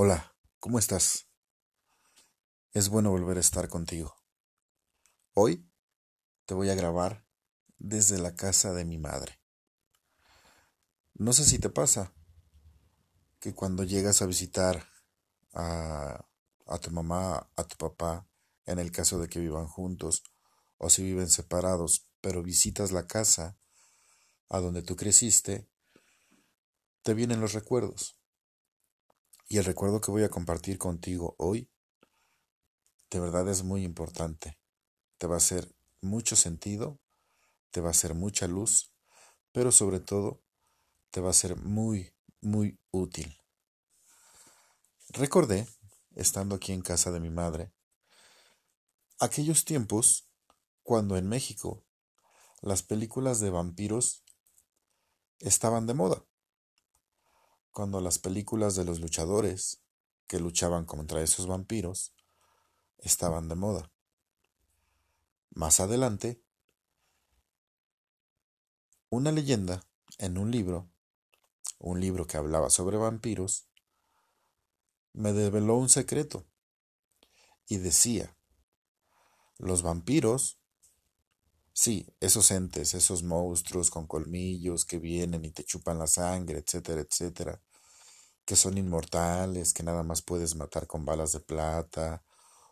[0.00, 1.26] Hola, ¿cómo estás?
[2.72, 4.14] Es bueno volver a estar contigo.
[5.34, 5.68] Hoy
[6.46, 7.26] te voy a grabar
[7.78, 9.40] desde la casa de mi madre.
[11.14, 12.14] No sé si te pasa
[13.40, 14.86] que cuando llegas a visitar
[15.52, 16.24] a,
[16.66, 18.28] a tu mamá, a tu papá,
[18.66, 20.22] en el caso de que vivan juntos
[20.76, 23.58] o si viven separados, pero visitas la casa
[24.48, 25.68] a donde tú creciste,
[27.02, 28.17] te vienen los recuerdos
[29.48, 31.70] y el recuerdo que voy a compartir contigo hoy,
[33.10, 34.58] de verdad es muy importante.
[35.16, 37.00] Te va a hacer mucho sentido,
[37.70, 38.92] te va a hacer mucha luz,
[39.50, 40.42] pero sobre todo
[41.10, 43.34] te va a ser muy, muy útil.
[45.08, 45.66] Recordé,
[46.14, 47.72] estando aquí en casa de mi madre,
[49.18, 50.28] aquellos tiempos
[50.82, 51.86] cuando en México
[52.60, 54.22] las películas de vampiros
[55.40, 56.27] estaban de moda
[57.78, 59.84] cuando las películas de los luchadores
[60.26, 62.12] que luchaban contra esos vampiros
[62.98, 63.92] estaban de moda.
[65.50, 66.42] Más adelante,
[69.10, 69.80] una leyenda
[70.18, 70.90] en un libro,
[71.78, 73.68] un libro que hablaba sobre vampiros,
[75.12, 76.48] me develó un secreto
[77.68, 78.36] y decía,
[79.56, 80.58] los vampiros,
[81.72, 87.02] sí, esos entes, esos monstruos con colmillos que vienen y te chupan la sangre, etcétera,
[87.02, 87.62] etcétera,
[88.48, 92.24] que son inmortales, que nada más puedes matar con balas de plata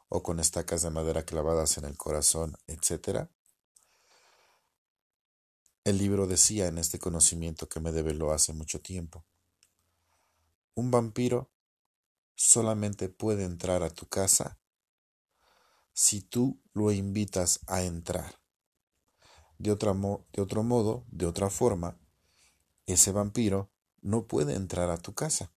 [0.08, 3.28] o con estacas de madera clavadas en el corazón, etc.
[5.84, 9.26] El libro decía en este conocimiento que me develó hace mucho tiempo,
[10.74, 11.50] un vampiro
[12.36, 14.58] solamente puede entrar a tu casa
[15.92, 18.40] si tú lo invitas a entrar.
[19.58, 21.98] De, otra de otro modo, de otra forma,
[22.86, 25.52] ese vampiro no puede entrar a tu casa.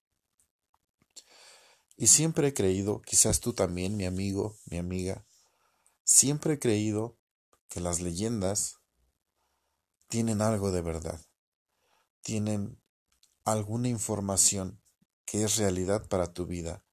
[2.00, 5.26] Y siempre he creído, quizás tú también, mi amigo, mi amiga,
[6.04, 7.18] siempre he creído
[7.68, 8.76] que las leyendas
[10.06, 11.20] tienen algo de verdad,
[12.22, 12.80] tienen
[13.44, 14.80] alguna información
[15.24, 16.84] que es realidad para tu vida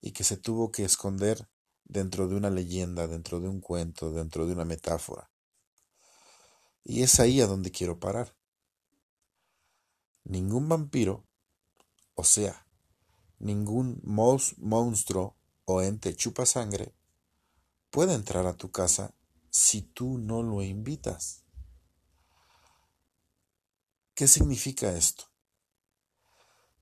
[0.00, 1.50] y que se tuvo que esconder
[1.82, 5.28] dentro de una leyenda, dentro de un cuento, dentro de una metáfora.
[6.84, 8.36] Y es ahí a donde quiero parar.
[10.22, 11.26] Ningún vampiro,
[12.14, 12.65] o sea,
[13.38, 16.94] ningún monstruo o ente chupa sangre
[17.90, 19.14] puede entrar a tu casa
[19.50, 21.44] si tú no lo invitas.
[24.14, 25.24] ¿Qué significa esto?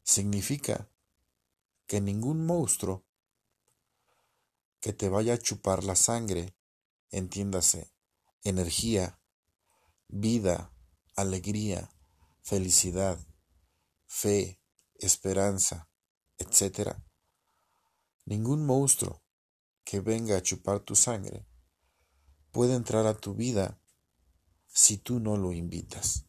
[0.03, 0.89] Significa
[1.87, 3.05] que ningún monstruo
[4.81, 6.55] que te vaya a chupar la sangre,
[7.11, 7.93] entiéndase,
[8.43, 9.19] energía,
[10.09, 10.73] vida,
[11.17, 11.91] alegría,
[12.43, 13.19] felicidad,
[14.07, 14.61] fe,
[14.97, 15.89] esperanza,
[16.55, 16.97] etc.
[18.25, 19.23] Ningún monstruo
[19.85, 21.47] que venga a chupar tu sangre
[22.53, 23.81] puede entrar a tu vida
[24.69, 26.27] si tú no lo invitas.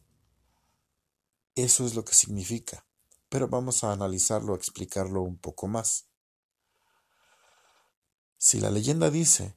[1.54, 2.86] Eso es lo que significa,
[3.28, 6.08] pero vamos a analizarlo, a explicarlo un poco más.
[8.36, 9.56] Si la leyenda dice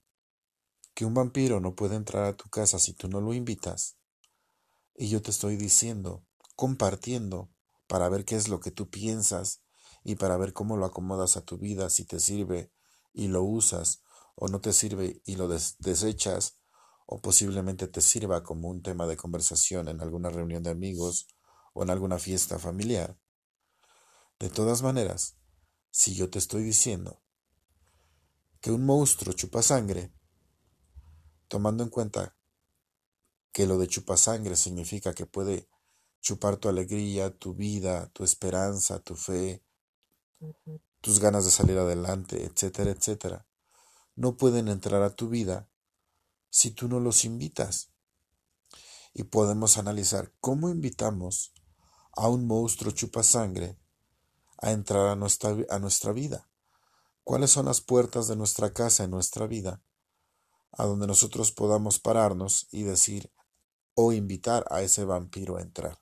[0.93, 3.97] que un vampiro no puede entrar a tu casa si tú no lo invitas,
[4.95, 6.25] y yo te estoy diciendo,
[6.55, 7.49] compartiendo,
[7.87, 9.61] para ver qué es lo que tú piensas
[10.03, 12.71] y para ver cómo lo acomodas a tu vida, si te sirve
[13.13, 14.03] y lo usas
[14.35, 16.59] o no te sirve y lo desechas
[17.05, 21.27] o posiblemente te sirva como un tema de conversación en alguna reunión de amigos
[21.73, 23.17] o en alguna fiesta familiar.
[24.39, 25.35] De todas maneras,
[25.91, 27.21] si yo te estoy diciendo
[28.61, 30.13] que un monstruo chupa sangre,
[31.47, 32.35] tomando en cuenta
[33.51, 35.67] que lo de chupa sangre significa que puede
[36.21, 39.63] chupar tu alegría, tu vida, tu esperanza, tu fe,
[41.01, 43.45] tus ganas de salir adelante, etcétera, etcétera,
[44.15, 45.69] no pueden entrar a tu vida
[46.49, 47.91] si tú no los invitas.
[49.13, 51.53] Y podemos analizar cómo invitamos
[52.15, 53.79] a un monstruo chupa sangre
[54.61, 56.49] a entrar a nuestra, a nuestra vida.
[57.23, 59.81] ¿Cuáles son las puertas de nuestra casa en nuestra vida
[60.71, 63.31] a donde nosotros podamos pararnos y decir
[63.95, 66.01] o invitar a ese vampiro a entrar?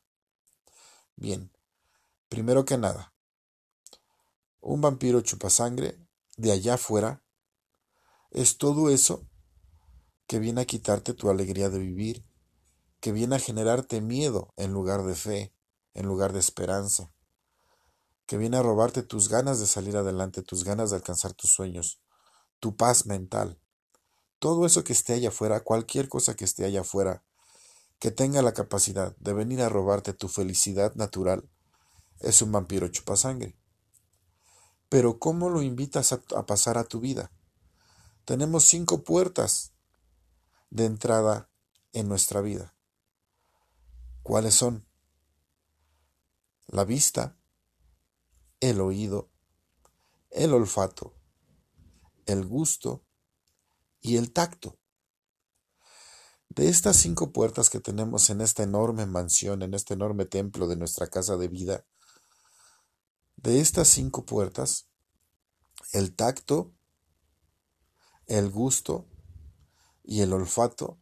[1.16, 1.52] Bien,
[2.30, 3.14] primero que nada,
[4.68, 5.98] un vampiro chupasangre
[6.36, 7.24] de allá afuera
[8.32, 9.26] es todo eso
[10.28, 12.26] que viene a quitarte tu alegría de vivir,
[13.00, 15.56] que viene a generarte miedo en lugar de fe,
[15.94, 17.14] en lugar de esperanza,
[18.26, 22.02] que viene a robarte tus ganas de salir adelante, tus ganas de alcanzar tus sueños,
[22.60, 23.62] tu paz mental.
[24.38, 27.24] Todo eso que esté allá afuera, cualquier cosa que esté allá afuera,
[28.00, 31.50] que tenga la capacidad de venir a robarte tu felicidad natural,
[32.20, 33.58] es un vampiro chupasangre.
[34.90, 37.32] Pero ¿cómo lo invitas a, pasar a tu vida?
[38.26, 39.74] Tenemos cinco puertas
[40.70, 41.50] de entrada
[41.94, 42.76] en nuestra vida.
[44.24, 44.88] ¿Cuáles son?
[46.68, 47.38] La vista,
[48.60, 49.30] el oído,
[50.32, 51.16] el olfato,
[52.26, 53.06] el gusto
[54.02, 54.78] y el tacto.
[56.50, 60.76] De estas cinco puertas que tenemos en esta enorme mansión, en este enorme templo de
[60.76, 61.86] nuestra casa de vida,
[63.38, 64.88] de estas cinco puertas,
[65.94, 66.74] el tacto,
[68.26, 69.08] el gusto
[70.04, 71.00] y el olfato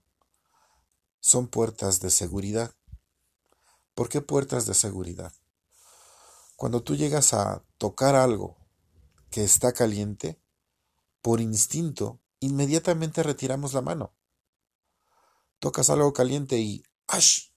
[1.19, 2.75] son puertas de seguridad.
[3.95, 5.33] ¿Por qué puertas de seguridad?
[6.55, 8.57] Cuando tú llegas a tocar algo
[9.31, 10.39] que está caliente,
[11.21, 14.13] por instinto, inmediatamente retiramos la mano.
[15.59, 17.49] Tocas algo caliente y ¡ash!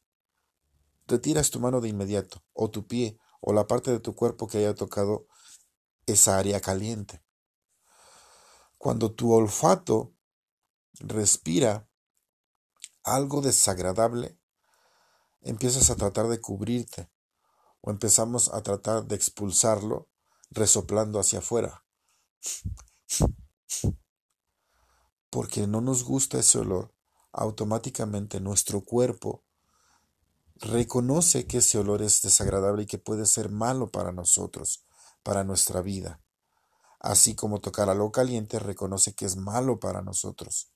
[1.07, 4.58] Retiras tu mano de inmediato, o tu pie, o la parte de tu cuerpo que
[4.58, 5.26] haya tocado
[6.06, 7.23] esa área caliente.
[8.79, 10.14] Cuando tu olfato
[11.00, 11.88] respira
[13.02, 14.38] algo desagradable,
[15.40, 17.11] empiezas a tratar de cubrirte
[17.81, 20.08] o empezamos a tratar de expulsarlo
[20.50, 21.84] resoplando hacia afuera.
[25.31, 26.94] Porque no nos gusta ese olor,
[27.32, 29.44] automáticamente nuestro cuerpo
[30.60, 34.84] reconoce que ese olor es desagradable y que puede ser malo para nosotros,
[35.22, 36.20] para nuestra vida.
[37.00, 40.72] Así como tocar algo caliente reconoce que es malo para nosotros.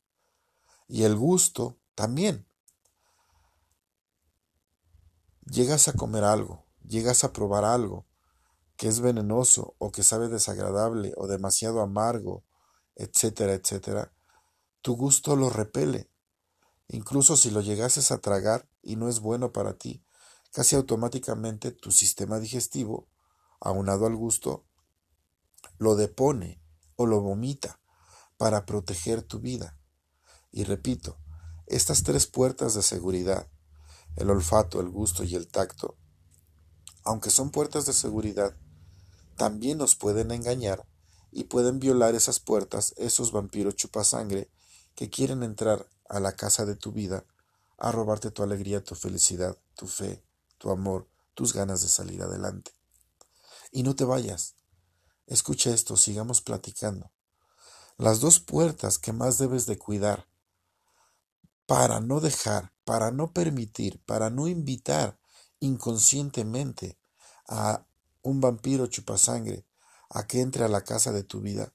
[0.88, 2.46] Y el gusto también.
[5.44, 8.06] Llegas a comer algo, llegas a probar algo
[8.76, 12.44] que es venenoso o que sabe desagradable o demasiado amargo,
[12.96, 14.12] etcétera, etcétera,
[14.80, 16.10] tu gusto lo repele.
[16.88, 20.04] Incluso si lo llegases a tragar y no es bueno para ti,
[20.52, 23.08] casi automáticamente tu sistema digestivo,
[23.60, 24.64] aunado al gusto,
[25.78, 26.60] lo depone
[26.96, 27.80] o lo vomita
[28.36, 29.78] para proteger tu vida.
[30.50, 31.18] Y repito,
[31.66, 33.48] estas tres puertas de seguridad,
[34.16, 35.96] el olfato, el gusto y el tacto,
[37.04, 38.56] aunque son puertas de seguridad,
[39.36, 40.86] también nos pueden engañar
[41.30, 44.50] y pueden violar esas puertas esos vampiros chupasangre
[44.94, 47.24] que quieren entrar a la casa de tu vida
[47.82, 50.24] a robarte tu alegría, tu felicidad, tu fe,
[50.56, 52.70] tu amor, tus ganas de salir adelante.
[53.72, 54.54] Y no te vayas.
[55.26, 57.10] Escucha esto, sigamos platicando.
[57.98, 60.28] Las dos puertas que más debes de cuidar
[61.66, 65.18] para no dejar, para no permitir, para no invitar
[65.58, 67.00] inconscientemente
[67.48, 67.84] a
[68.22, 69.66] un vampiro chupasangre
[70.08, 71.74] a que entre a la casa de tu vida,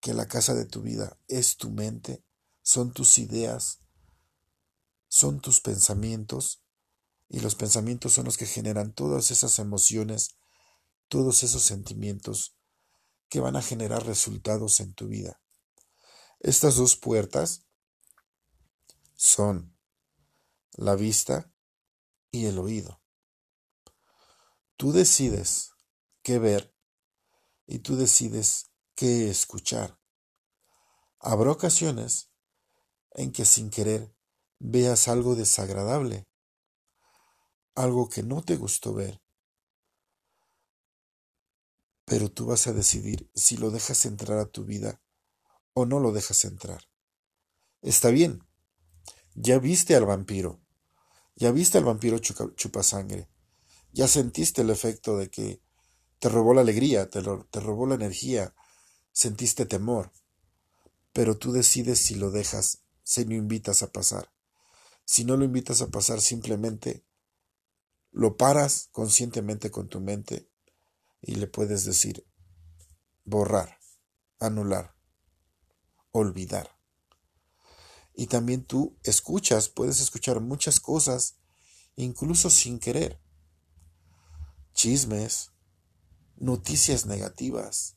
[0.00, 2.24] que la casa de tu vida es tu mente,
[2.62, 3.80] son tus ideas,
[5.10, 6.62] son tus pensamientos,
[7.28, 10.36] y los pensamientos son los que generan todas esas emociones,
[11.08, 12.56] todos esos sentimientos
[13.28, 15.42] que van a generar resultados en tu vida.
[16.38, 17.66] Estas dos puertas
[19.16, 19.76] son
[20.72, 21.52] la vista
[22.30, 23.02] y el oído.
[24.76, 25.72] Tú decides
[26.22, 26.72] qué ver
[27.66, 29.98] y tú decides qué escuchar.
[31.18, 32.30] Habrá ocasiones
[33.10, 34.14] en que sin querer
[34.60, 36.28] veas algo desagradable,
[37.74, 39.20] algo que no te gustó ver,
[42.04, 45.00] pero tú vas a decidir si lo dejas entrar a tu vida
[45.72, 46.82] o no lo dejas entrar.
[47.80, 48.44] Está bien,
[49.34, 50.60] ya viste al vampiro,
[51.36, 53.30] ya viste al vampiro chupa, sangre,
[53.92, 55.62] ya sentiste el efecto de que
[56.18, 58.54] te robó la alegría, te, te robó la energía,
[59.10, 60.12] sentiste temor,
[61.14, 64.30] pero tú decides si lo dejas, si lo invitas a pasar.
[65.10, 67.04] Si no lo invitas a pasar, simplemente
[68.12, 70.48] lo paras conscientemente con tu mente
[71.20, 72.28] y le puedes decir
[73.24, 73.80] borrar,
[74.38, 74.94] anular,
[76.12, 76.78] olvidar.
[78.14, 81.40] Y también tú escuchas, puedes escuchar muchas cosas,
[81.96, 83.20] incluso sin querer.
[84.74, 85.50] Chismes,
[86.36, 87.96] noticias negativas,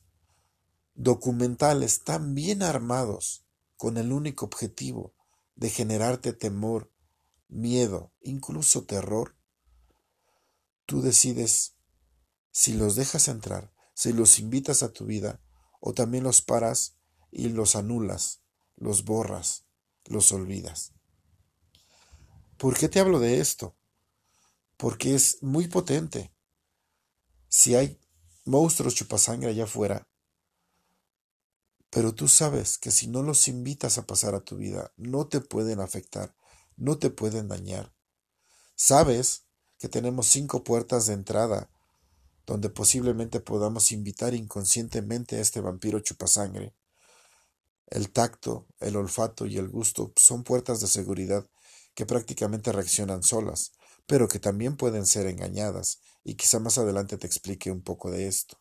[0.94, 5.14] documentales tan bien armados con el único objetivo
[5.54, 6.90] de generarte temor,
[7.54, 9.36] miedo, incluso terror.
[10.86, 11.76] Tú decides
[12.50, 15.40] si los dejas entrar, si los invitas a tu vida
[15.80, 16.96] o también los paras
[17.30, 18.42] y los anulas,
[18.76, 19.64] los borras
[20.06, 20.92] los olvidas.
[22.58, 23.76] ¿Por qué te hablo de esto?
[24.76, 26.32] Porque es muy potente.
[27.48, 28.00] Si hay
[28.44, 30.08] monstruos chupasangre allá afuera,
[31.90, 35.40] pero tú sabes que si no los invitas a pasar a tu vida, no te
[35.40, 36.34] pueden afectar,
[36.76, 37.94] no te pueden dañar.
[38.74, 39.44] Sabes
[39.78, 41.70] que tenemos cinco puertas de entrada
[42.46, 46.74] donde posiblemente podamos invitar inconscientemente a este vampiro chupasangre.
[47.86, 51.48] El tacto, el olfato y el gusto son puertas de seguridad
[51.94, 53.72] que prácticamente reaccionan solas,
[54.06, 58.26] pero que también pueden ser engañadas, y quizá más adelante te explique un poco de
[58.26, 58.58] esto.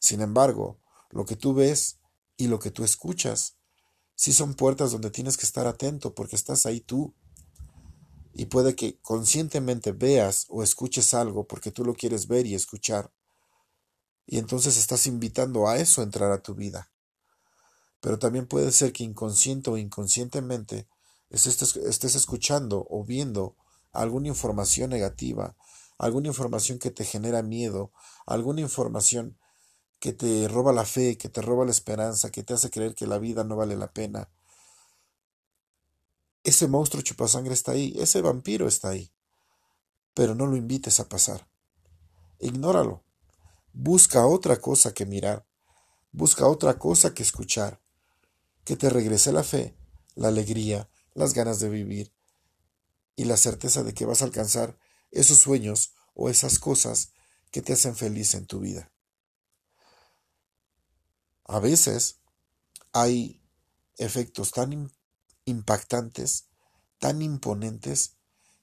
[0.00, 0.80] Sin embargo,
[1.10, 1.98] lo que tú ves
[2.36, 3.56] y lo que tú escuchas,
[4.14, 7.14] sí son puertas donde tienes que estar atento porque estás ahí tú.
[8.34, 13.12] Y puede que conscientemente veas o escuches algo porque tú lo quieres ver y escuchar.
[14.26, 16.90] Y entonces estás invitando a eso a entrar a tu vida.
[18.00, 20.88] Pero también puede ser que inconsciente o inconscientemente
[21.30, 23.56] estés, estés escuchando o viendo
[23.92, 25.56] alguna información negativa,
[25.98, 27.92] alguna información que te genera miedo,
[28.26, 29.38] alguna información
[30.00, 33.06] que te roba la fe, que te roba la esperanza, que te hace creer que
[33.06, 34.28] la vida no vale la pena.
[36.44, 39.12] Ese monstruo chupasangre está ahí, ese vampiro está ahí.
[40.14, 41.48] Pero no lo invites a pasar.
[42.38, 43.04] Ignóralo.
[43.72, 45.46] Busca otra cosa que mirar.
[46.10, 47.80] Busca otra cosa que escuchar.
[48.64, 49.76] Que te regrese la fe,
[50.14, 52.12] la alegría, las ganas de vivir,
[53.16, 54.78] y la certeza de que vas a alcanzar
[55.10, 57.12] esos sueños o esas cosas
[57.50, 58.90] que te hacen feliz en tu vida.
[61.44, 62.20] A veces
[62.92, 63.40] hay
[63.96, 64.90] efectos tan
[65.44, 66.48] impactantes,
[66.98, 68.16] tan imponentes,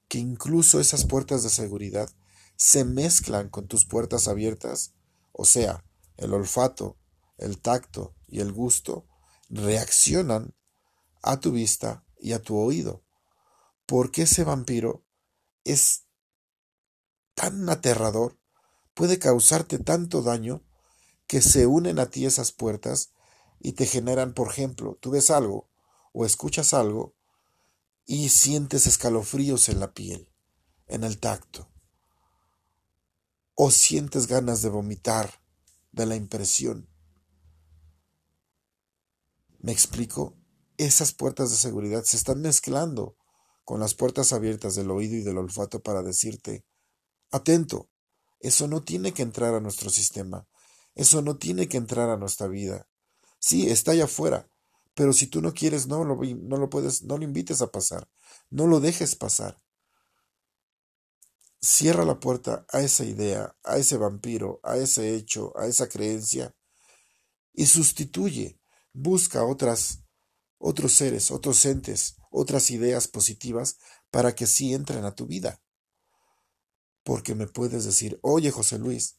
[0.08, 2.10] que incluso esas puertas de seguridad
[2.56, 4.94] se mezclan con tus puertas abiertas,
[5.32, 5.86] o sea,
[6.18, 6.98] el olfato,
[7.38, 9.08] el tacto y el gusto
[9.50, 10.56] reaccionan
[11.22, 13.04] a tu vista y a tu oído.
[13.86, 15.06] Porque ese vampiro
[15.64, 16.06] es
[17.34, 18.38] tan aterrador,
[18.94, 20.64] puede causarte tanto daño,
[21.28, 23.14] que se unen a ti esas puertas
[23.60, 25.70] y te generan, por ejemplo, tú ves algo
[26.14, 27.16] o escuchas algo
[28.06, 30.30] y sientes escalofríos en la piel,
[30.88, 31.72] en el tacto,
[33.56, 35.42] o sientes ganas de vomitar
[35.92, 36.90] de la impresión.
[39.60, 40.38] ¿Me explico?
[40.78, 43.18] Esas puertas de seguridad se están mezclando
[43.66, 46.66] con las puertas abiertas del oído y del olfato para decirte,
[47.30, 47.90] atento,
[48.40, 50.48] eso no tiene que entrar a nuestro sistema,
[50.96, 52.88] eso no tiene que entrar a nuestra vida.
[53.38, 54.50] Sí, está allá afuera,
[55.00, 58.10] pero si tú no quieres, no lo, no lo puedes, no lo invites a pasar,
[58.50, 59.64] no lo dejes pasar.
[61.62, 66.54] Cierra la puerta a esa idea, a ese vampiro, a ese hecho, a esa creencia
[67.54, 68.60] y sustituye,
[68.92, 70.04] busca otras,
[70.58, 73.78] otros seres, otros entes, otras ideas positivas
[74.12, 75.64] para que sí entren a tu vida.
[77.04, 79.18] Porque me puedes decir, oye José Luis,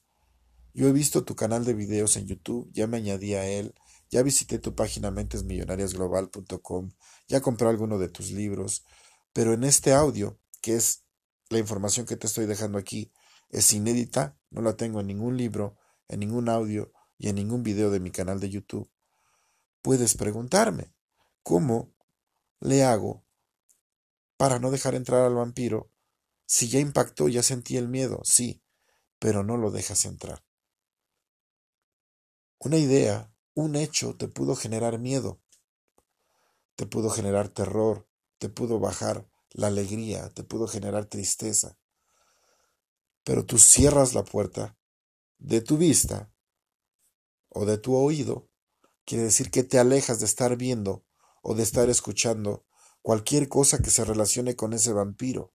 [0.75, 3.75] yo he visto tu canal de videos en YouTube, ya me añadí a él,
[4.11, 6.91] ya visité tu página mentesmillonariasglobal.com,
[7.29, 8.85] ya compré alguno de tus libros,
[9.33, 11.05] pero en este audio, que es
[11.49, 13.13] la información que te estoy dejando aquí,
[13.49, 15.77] es inédita, no la tengo en ningún libro,
[16.09, 18.91] en ningún audio y en ningún video de mi canal de YouTube.
[19.83, 20.93] Puedes preguntarme,
[21.43, 21.95] ¿cómo
[22.61, 23.25] le hago
[24.37, 25.91] para no dejar entrar al vampiro?
[26.47, 28.63] Si ya impactó, ya sentí el miedo, sí,
[29.21, 30.45] pero no lo dejas entrar.
[32.59, 35.41] Una idea, un hecho te pudo generar miedo,
[36.77, 41.77] te pudo generar terror, te pudo bajar la alegría, te pudo generar tristeza.
[43.25, 44.77] Pero tú cierras la puerta
[45.39, 46.33] de tu vista
[47.49, 48.49] o de tu oído,
[49.05, 51.05] quiere decir que te alejas de estar viendo
[51.43, 52.65] o de estar escuchando
[53.03, 55.53] cualquier cosa que se relacione con ese vampiro,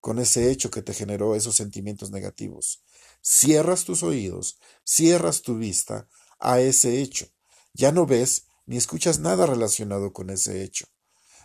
[0.00, 2.82] con ese hecho que te generó esos sentimientos negativos.
[3.20, 7.26] Cierras tus oídos, cierras tu vista a ese hecho.
[7.74, 10.86] Ya no ves ni escuchas nada relacionado con ese hecho.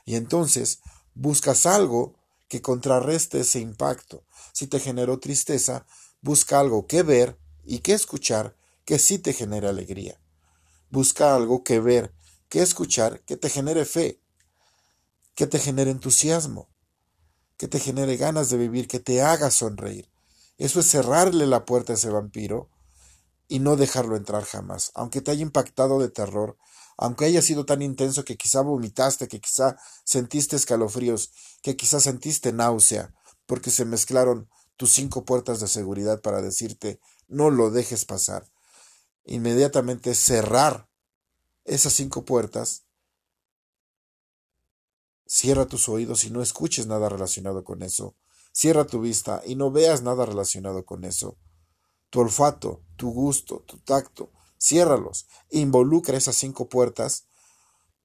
[0.05, 0.79] Y entonces
[1.13, 2.15] buscas algo
[2.47, 4.25] que contrarreste ese impacto.
[4.53, 5.85] Si te generó tristeza,
[6.21, 10.19] busca algo que ver y que escuchar que sí te genere alegría.
[10.89, 12.13] Busca algo que ver
[12.49, 14.21] que escuchar que te genere fe,
[15.35, 16.69] que te genere entusiasmo,
[17.55, 20.11] que te genere ganas de vivir, que te haga sonreír.
[20.57, 22.69] Eso es cerrarle la puerta a ese vampiro
[23.51, 26.57] y no dejarlo entrar jamás, aunque te haya impactado de terror,
[26.95, 32.53] aunque haya sido tan intenso que quizá vomitaste, que quizá sentiste escalofríos, que quizá sentiste
[32.53, 33.13] náusea,
[33.45, 38.49] porque se mezclaron tus cinco puertas de seguridad para decirte no lo dejes pasar.
[39.25, 40.87] Inmediatamente cerrar
[41.65, 42.85] esas cinco puertas,
[45.25, 48.15] cierra tus oídos y no escuches nada relacionado con eso.
[48.53, 51.37] Cierra tu vista y no veas nada relacionado con eso.
[52.11, 55.25] Tu olfato, tu gusto, tu tacto, ciérralos.
[55.49, 57.25] Involucra esas cinco puertas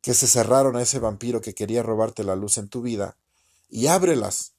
[0.00, 3.18] que se cerraron a ese vampiro que quería robarte la luz en tu vida
[3.68, 4.54] y ábrelas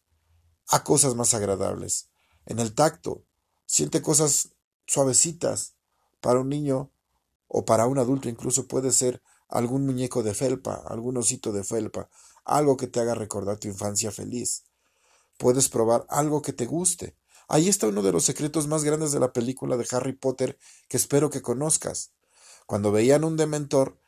[0.67, 2.09] a cosas más agradables.
[2.45, 3.23] En el tacto,
[3.65, 4.49] siente cosas
[4.85, 5.73] suavecitas.
[6.19, 6.91] Para un niño
[7.47, 12.09] o para un adulto incluso puede ser algún muñeco de felpa, algún osito de felpa,
[12.43, 14.65] algo que te haga recordar tu infancia feliz.
[15.37, 17.15] Puedes probar algo que te guste.
[17.47, 20.57] Ahí está uno de los secretos más grandes de la película de Harry Potter
[20.89, 22.11] que espero que conozcas.
[22.65, 24.01] Cuando veían un dementor,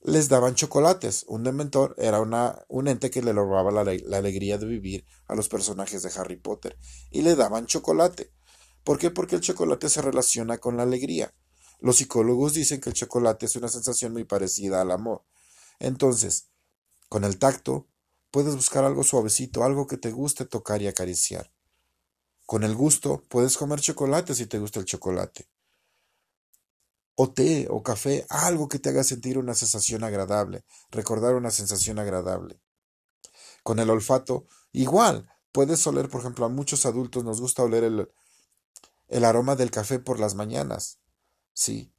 [0.00, 1.24] les daban chocolates.
[1.28, 2.20] Un dementor era
[2.68, 6.36] un ente que le robaba la, la, alegría de vivir a los personajes de Harry
[6.36, 6.78] Potter.
[7.10, 8.32] Y le daban chocolate.
[8.82, 9.10] ¿Por qué?
[9.10, 11.34] Porque el chocolate se relaciona con la alegría.
[11.80, 15.24] Los psicólogos dicen que el chocolate es una sensación muy parecida al amor.
[15.78, 16.48] Entonces,
[17.10, 17.88] con el tacto,
[18.30, 21.51] puedes buscar algo suavecito, algo que te guste tocar y acariciar.
[22.46, 25.48] Con el gusto, puedes comer chocolate si te gusta el chocolate
[27.22, 31.98] o té o café, algo que te haga sentir una sensación agradable, recordar una sensación
[31.98, 32.60] agradable.
[33.62, 38.10] Con el olfato, igual, puedes oler, por ejemplo, a muchos adultos nos gusta oler el,
[39.08, 40.98] el aroma del café por las mañanas,
[41.54, 41.92] sí,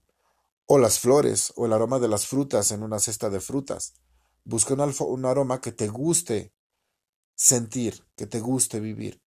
[0.66, 3.94] o las flores, o el aroma de las frutas en una cesta de frutas.
[4.44, 6.54] Busca un, un aroma que te guste
[7.36, 9.23] sentir, que te guste vivir.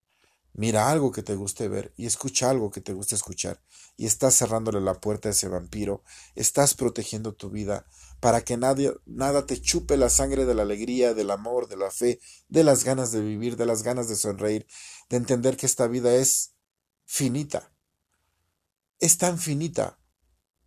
[0.57, 3.61] Mira algo que te guste ver y escucha algo que te guste escuchar
[3.97, 6.01] y estás cerrándole la puerta a ese vampiro,
[6.33, 7.85] estás protegiendo tu vida
[8.21, 11.91] para que nadie, nada te chupe la sangre de la alegría, del amor, de la
[11.91, 14.65] fe, de las ganas de vivir, de las ganas de sonreír,
[15.09, 16.53] de entender que esta vida es
[17.03, 17.73] finita.
[18.99, 19.99] Es tan finita,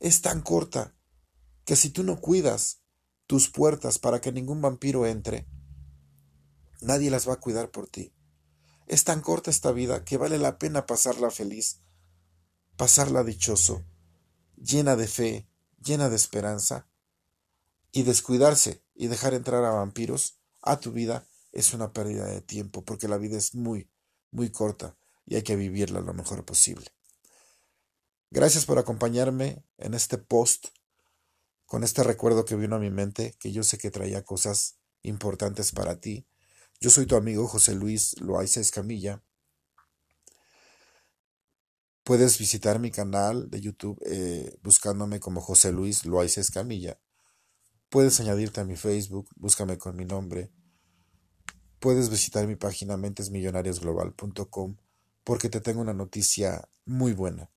[0.01, 0.95] es tan corta,
[1.65, 2.83] que si tú no cuidas
[3.27, 5.49] tus puertas para que ningún vampiro entre,
[6.83, 8.13] nadie las va a cuidar por ti.
[8.89, 11.83] Es tan corta esta vida que vale la pena pasarla feliz,
[12.79, 13.85] pasarla dichoso,
[14.57, 15.47] llena de fe,
[15.79, 16.89] llena de esperanza,
[17.93, 22.83] y descuidarse y dejar entrar a vampiros a tu vida es una pérdida de tiempo,
[22.83, 23.91] porque la vida es muy,
[24.31, 26.87] muy corta y hay que vivirla lo mejor posible.
[28.31, 30.69] Gracias por acompañarme en este post
[31.67, 35.73] con este recuerdo que vino a mi mente, que yo sé que traía cosas importantes
[35.73, 36.27] para ti
[36.81, 39.23] yo soy tu amigo José Luis Loaiza Escamilla.
[42.05, 47.01] Puedes visitar mi canal de YouTube eh, buscándome como José Luis Loaiza Escamilla.
[47.89, 50.53] Puedes añadirte a mi Facebook, búscame con mi nombre.
[51.81, 54.77] Puedes visitar mi página mentesmillonariasglobal.com
[55.25, 57.51] porque te tengo una noticia muy buena.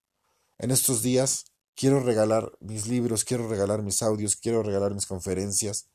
[0.57, 5.89] En estos días quiero regalar mis libros, quiero regalar mis audios, quiero regalar mis conferencias,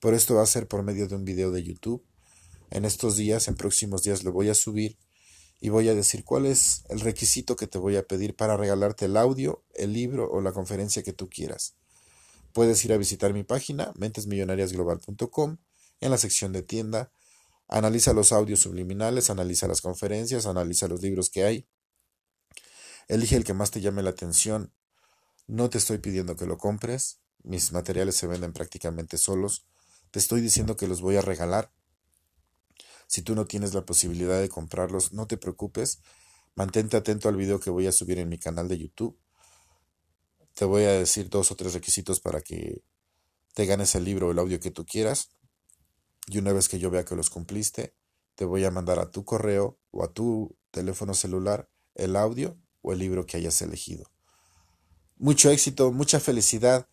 [0.00, 2.04] pero esto va a ser por medio de un video de YouTube
[2.72, 4.98] en estos días, en próximos días lo voy a subir
[5.60, 9.04] y voy a decir cuál es el requisito que te voy a pedir para regalarte
[9.04, 11.76] el audio, el libro o la conferencia que tú quieras.
[12.52, 15.58] Puedes ir a visitar mi página mentesmillonariasglobal.com
[16.00, 17.12] en la sección de tienda.
[17.68, 21.66] Analiza los audios subliminales, analiza las conferencias, analiza los libros que hay.
[23.06, 24.72] Elige el que más te llame la atención.
[25.46, 27.20] No te estoy pidiendo que lo compres.
[27.42, 29.64] Mis materiales se venden prácticamente solos.
[30.10, 31.70] Te estoy diciendo que los voy a regalar
[33.12, 36.00] si tú no tienes la posibilidad de comprarlos, no te preocupes.
[36.54, 39.18] Mantente atento al video que voy a subir en mi canal de YouTube.
[40.54, 42.82] Te voy a decir dos o tres requisitos para que
[43.52, 45.28] te ganes el libro o el audio que tú quieras.
[46.26, 47.94] Y una vez que yo vea que los cumpliste,
[48.34, 52.94] te voy a mandar a tu correo o a tu teléfono celular el audio o
[52.94, 54.10] el libro que hayas elegido.
[55.18, 56.88] Mucho éxito, mucha felicidad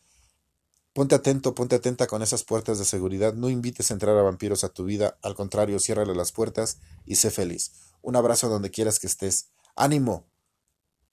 [0.99, 3.33] Ponte atento, ponte atenta con esas puertas de seguridad.
[3.33, 5.17] No invites a entrar a vampiros a tu vida.
[5.21, 7.71] Al contrario, ciérrale las puertas y sé feliz.
[8.01, 9.53] Un abrazo donde quieras que estés.
[9.77, 10.27] ¡Ánimo!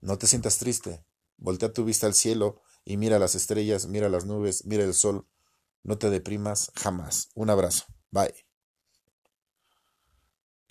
[0.01, 1.05] No te sientas triste.
[1.37, 5.29] Voltea tu vista al cielo y mira las estrellas, mira las nubes, mira el sol.
[5.85, 7.29] No te deprimas jamás.
[7.37, 7.85] Un abrazo.
[8.11, 8.45] Bye.